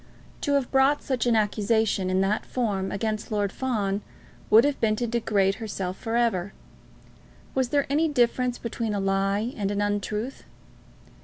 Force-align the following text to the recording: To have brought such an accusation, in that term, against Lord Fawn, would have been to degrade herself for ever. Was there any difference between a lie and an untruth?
To 0.41 0.53
have 0.53 0.71
brought 0.71 1.03
such 1.03 1.27
an 1.27 1.35
accusation, 1.35 2.09
in 2.09 2.21
that 2.21 2.51
term, 2.51 2.91
against 2.91 3.31
Lord 3.31 3.51
Fawn, 3.51 4.01
would 4.49 4.63
have 4.65 4.81
been 4.81 4.95
to 4.95 5.05
degrade 5.05 5.61
herself 5.61 5.95
for 5.95 6.15
ever. 6.15 6.53
Was 7.53 7.69
there 7.69 7.85
any 7.87 8.07
difference 8.07 8.57
between 8.57 8.95
a 8.95 8.99
lie 8.99 9.53
and 9.55 9.69
an 9.69 9.79
untruth? 9.79 10.43